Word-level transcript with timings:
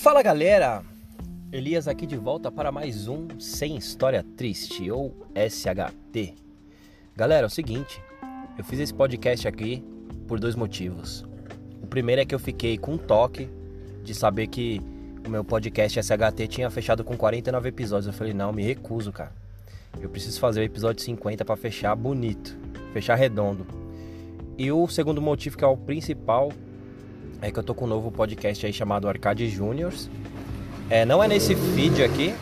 Fala 0.00 0.22
galera, 0.22 0.82
Elias 1.52 1.86
aqui 1.86 2.06
de 2.06 2.16
volta 2.16 2.50
para 2.50 2.72
mais 2.72 3.06
um 3.06 3.28
Sem 3.38 3.76
História 3.76 4.24
Triste 4.34 4.90
ou 4.90 5.14
SHT. 5.34 6.36
Galera, 7.14 7.44
é 7.44 7.46
o 7.46 7.50
seguinte, 7.50 8.02
eu 8.56 8.64
fiz 8.64 8.80
esse 8.80 8.94
podcast 8.94 9.46
aqui 9.46 9.84
por 10.26 10.40
dois 10.40 10.54
motivos. 10.54 11.22
O 11.82 11.86
primeiro 11.86 12.22
é 12.22 12.24
que 12.24 12.34
eu 12.34 12.38
fiquei 12.38 12.78
com 12.78 12.92
um 12.92 12.96
toque 12.96 13.50
de 14.02 14.14
saber 14.14 14.46
que 14.46 14.80
o 15.26 15.28
meu 15.28 15.44
podcast 15.44 16.02
SHT 16.02 16.48
tinha 16.48 16.70
fechado 16.70 17.04
com 17.04 17.14
49 17.14 17.68
episódios. 17.68 18.06
Eu 18.06 18.14
falei, 18.14 18.32
não, 18.32 18.54
me 18.54 18.62
recuso, 18.62 19.12
cara. 19.12 19.34
Eu 20.00 20.08
preciso 20.08 20.40
fazer 20.40 20.60
o 20.60 20.64
episódio 20.64 21.04
50 21.04 21.44
para 21.44 21.56
fechar 21.56 21.94
bonito, 21.94 22.58
fechar 22.94 23.16
redondo. 23.16 23.66
E 24.56 24.72
o 24.72 24.88
segundo 24.88 25.20
motivo, 25.20 25.58
que 25.58 25.64
é 25.64 25.68
o 25.68 25.76
principal, 25.76 26.50
é 27.42 27.50
que 27.50 27.58
eu 27.58 27.62
tô 27.62 27.74
com 27.74 27.84
um 27.84 27.88
novo 27.88 28.10
podcast 28.10 28.66
aí 28.66 28.72
chamado 28.72 29.08
Arcade 29.08 29.48
Juniors. 29.48 30.10
É, 30.88 31.04
não 31.04 31.22
é 31.22 31.28
nesse 31.28 31.54
feed 31.54 32.02
aqui. 32.02 32.34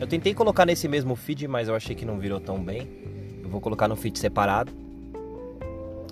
Eu 0.00 0.06
tentei 0.06 0.34
colocar 0.34 0.64
nesse 0.64 0.88
mesmo 0.88 1.14
feed, 1.14 1.46
mas 1.46 1.68
eu 1.68 1.74
achei 1.74 1.94
que 1.94 2.04
não 2.04 2.18
virou 2.18 2.40
tão 2.40 2.62
bem. 2.62 2.88
Eu 3.42 3.48
vou 3.48 3.60
colocar 3.60 3.86
no 3.88 3.96
feed 3.96 4.18
separado. 4.18 4.72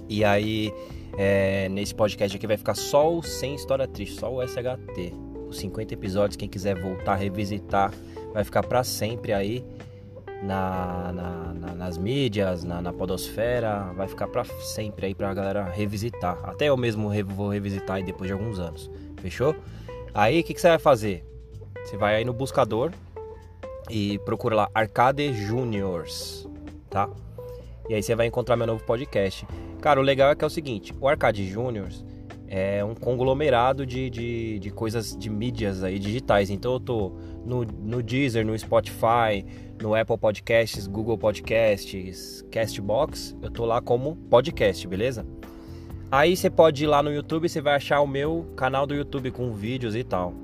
E 0.08 0.24
aí, 0.24 0.72
é, 1.16 1.68
nesse 1.68 1.94
podcast 1.94 2.36
aqui 2.36 2.46
vai 2.46 2.56
ficar 2.56 2.74
só 2.74 3.12
o 3.12 3.22
Sem 3.22 3.54
História 3.54 3.86
Triste, 3.88 4.18
só 4.18 4.32
o 4.32 4.46
SHT. 4.46 5.12
Os 5.48 5.58
50 5.58 5.94
episódios, 5.94 6.36
quem 6.36 6.48
quiser 6.48 6.78
voltar, 6.78 7.16
revisitar, 7.16 7.92
vai 8.32 8.44
ficar 8.44 8.62
para 8.62 8.84
sempre 8.84 9.32
aí 9.32 9.64
na, 10.42 11.12
na, 11.12 11.54
na, 11.54 11.74
nas 11.74 11.98
mídias, 11.98 12.64
na, 12.64 12.80
na, 12.80 12.92
podosfera, 12.92 13.92
vai 13.94 14.08
ficar 14.08 14.26
para 14.28 14.44
sempre 14.44 15.06
aí 15.06 15.14
pra 15.14 15.32
galera 15.34 15.64
revisitar. 15.64 16.38
Até 16.44 16.66
eu 16.66 16.76
mesmo 16.76 17.10
vou 17.26 17.48
revisitar 17.48 17.96
aí 17.96 18.02
depois 18.02 18.28
de 18.28 18.32
alguns 18.32 18.58
anos. 18.58 18.90
Fechou? 19.20 19.54
Aí 20.14 20.40
o 20.40 20.44
que, 20.44 20.54
que, 20.54 20.60
você 20.60 20.68
vai 20.68 20.78
fazer? 20.78 21.24
Você 21.84 21.96
vai 21.96 22.16
aí 22.16 22.24
no 22.24 22.32
buscador 22.32 22.92
e 23.88 24.18
procura 24.20 24.54
lá 24.54 24.70
Arcade 24.74 25.32
Juniors, 25.32 26.48
tá? 26.88 27.08
E 27.88 27.94
aí 27.94 28.02
você 28.02 28.14
vai 28.14 28.26
encontrar 28.26 28.56
meu 28.56 28.66
novo 28.66 28.84
podcast. 28.84 29.46
Cara, 29.80 30.00
o 30.00 30.02
legal 30.02 30.30
é 30.30 30.34
que 30.34 30.44
é 30.44 30.46
o 30.46 30.50
seguinte, 30.50 30.94
o 31.00 31.08
Arcade 31.08 31.46
Juniors 31.46 32.04
é 32.52 32.84
um 32.84 32.96
conglomerado 32.96 33.86
de, 33.86 34.10
de, 34.10 34.58
de 34.58 34.70
coisas, 34.70 35.16
de 35.16 35.30
mídias 35.30 35.84
aí 35.84 36.00
digitais. 36.00 36.50
Então 36.50 36.72
eu 36.72 36.80
tô 36.80 37.12
no, 37.46 37.64
no 37.64 38.02
Deezer, 38.02 38.44
no 38.44 38.58
Spotify, 38.58 39.46
no 39.80 39.94
Apple 39.94 40.18
Podcasts, 40.18 40.88
Google 40.88 41.16
Podcasts, 41.16 42.44
Castbox, 42.50 43.36
eu 43.40 43.52
tô 43.52 43.64
lá 43.64 43.80
como 43.80 44.16
podcast, 44.28 44.86
beleza? 44.88 45.24
Aí 46.10 46.36
você 46.36 46.50
pode 46.50 46.82
ir 46.82 46.88
lá 46.88 47.04
no 47.04 47.12
YouTube, 47.12 47.48
você 47.48 47.60
vai 47.60 47.76
achar 47.76 48.00
o 48.00 48.06
meu 48.06 48.52
canal 48.56 48.84
do 48.84 48.96
YouTube 48.96 49.30
com 49.30 49.52
vídeos 49.52 49.94
e 49.94 50.02
tal. 50.02 50.34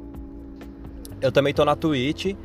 Eu 1.21 1.33
também 1.33 1.53
tô 1.53 1.65
na 1.65 1.75
Twitch, 1.75 2.37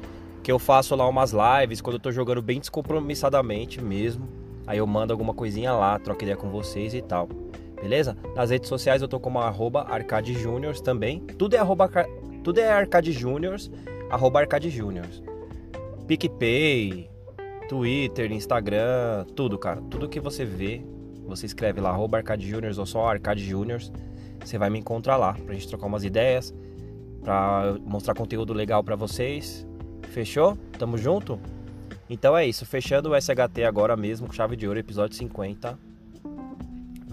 que 0.41 0.51
eu 0.51 0.57
faço 0.57 0.95
lá 0.95 1.07
umas 1.07 1.33
lives 1.33 1.81
quando 1.81 1.97
eu 1.97 1.99
tô 1.99 2.11
jogando 2.11 2.41
bem 2.41 2.59
descompromissadamente 2.59 3.79
mesmo. 3.79 4.27
Aí 4.65 4.79
eu 4.79 4.87
mando 4.87 5.13
alguma 5.13 5.35
coisinha 5.35 5.71
lá, 5.71 5.99
troco 5.99 6.23
ideia 6.23 6.35
com 6.35 6.49
vocês 6.49 6.95
e 6.95 7.01
tal 7.01 7.29
beleza? 7.81 8.15
Nas 8.35 8.49
redes 8.49 8.69
sociais 8.69 9.01
eu 9.01 9.07
tô 9.07 9.19
como 9.19 9.39
arroba 9.39 9.81
Arcade 9.89 10.33
Juniors 10.33 10.79
também. 10.81 11.19
Tudo 11.37 11.55
é 11.55 11.59
arroba, 11.59 11.89
tudo 12.43 12.59
é 12.59 12.71
Arcade 12.71 13.11
Juniors, 13.11 13.71
arroba 14.09 14.39
Arcade 14.39 14.69
Juniors. 14.69 15.21
PicPay, 16.07 17.09
Twitter, 17.67 18.31
Instagram, 18.31 19.25
tudo, 19.35 19.57
cara. 19.57 19.81
Tudo 19.89 20.09
que 20.09 20.19
você 20.19 20.45
vê, 20.45 20.83
você 21.25 21.45
escreve 21.45 21.81
lá, 21.81 21.89
arroba 21.89 22.17
Arcade 22.17 22.47
Juniors 22.47 22.77
ou 22.77 22.85
só 22.85 23.07
Arcade 23.07 23.43
Juniors. 23.43 23.91
Você 24.43 24.57
vai 24.57 24.69
me 24.69 24.79
encontrar 24.79 25.17
lá 25.17 25.33
pra 25.33 25.53
gente 25.53 25.67
trocar 25.67 25.87
umas 25.87 26.03
ideias, 26.03 26.53
pra 27.23 27.75
mostrar 27.85 28.13
conteúdo 28.13 28.53
legal 28.53 28.83
pra 28.83 28.95
vocês. 28.95 29.65
Fechou? 30.09 30.57
Tamo 30.77 30.97
junto? 30.97 31.39
Então 32.09 32.35
é 32.35 32.45
isso, 32.45 32.65
fechando 32.65 33.11
o 33.11 33.21
SHT 33.21 33.63
agora 33.65 33.95
mesmo, 33.95 34.27
com 34.27 34.33
chave 34.33 34.57
de 34.57 34.67
ouro, 34.67 34.79
episódio 34.79 35.15
50. 35.15 35.90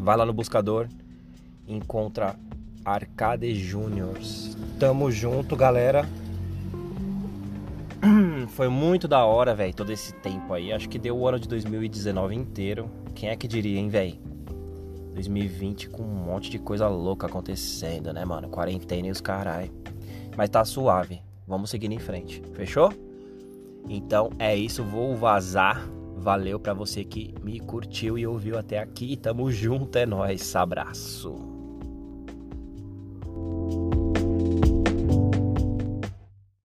Vai 0.08 0.16
lá 0.16 0.24
no 0.24 0.32
buscador, 0.32 0.88
encontra 1.66 2.34
Arcade 2.82 3.54
Juniors. 3.54 4.56
Tamo 4.80 5.10
junto, 5.10 5.54
galera. 5.54 6.08
Foi 8.48 8.68
muito 8.70 9.06
da 9.06 9.26
hora, 9.26 9.54
velho, 9.54 9.74
todo 9.74 9.92
esse 9.92 10.14
tempo 10.14 10.54
aí. 10.54 10.72
Acho 10.72 10.88
que 10.88 10.98
deu 10.98 11.14
o 11.14 11.28
ano 11.28 11.38
de 11.38 11.46
2019 11.46 12.34
inteiro. 12.34 12.90
Quem 13.14 13.28
é 13.28 13.36
que 13.36 13.46
diria, 13.46 13.78
hein, 13.78 13.90
velho? 13.90 14.18
2020 15.12 15.90
com 15.90 16.04
um 16.04 16.24
monte 16.24 16.48
de 16.48 16.58
coisa 16.58 16.88
louca 16.88 17.26
acontecendo, 17.26 18.10
né, 18.10 18.24
mano? 18.24 18.48
Quarentena 18.48 19.08
e 19.08 19.10
os 19.10 19.20
carai. 19.20 19.70
Mas 20.34 20.48
tá 20.48 20.64
suave. 20.64 21.20
Vamos 21.46 21.68
seguir 21.68 21.92
em 21.92 21.98
frente. 21.98 22.42
Fechou? 22.54 22.90
Então 23.86 24.30
é 24.38 24.56
isso, 24.56 24.82
vou 24.82 25.14
vazar. 25.14 25.86
Valeu 26.18 26.58
para 26.58 26.74
você 26.74 27.04
que 27.04 27.34
me 27.42 27.60
curtiu 27.60 28.18
e 28.18 28.26
ouviu 28.26 28.58
até 28.58 28.78
aqui. 28.78 29.16
Tamo 29.16 29.50
junto, 29.50 29.96
é 29.96 30.04
nóis. 30.04 30.54
Abraço. 30.56 31.47